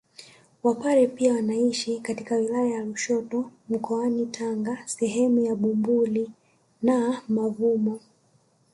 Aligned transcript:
Wapare 0.63 1.07
pia 1.07 1.33
wanaishi 1.33 1.99
katika 1.99 2.35
wilaya 2.35 2.67
ya 2.75 2.81
Lushoto 2.83 3.51
mkoani 3.69 4.25
Tanga 4.25 4.77
sehemu 4.85 5.45
za 5.47 5.55
Bumbuli 5.55 6.31
na 6.81 7.21
Mavumo 7.27 7.99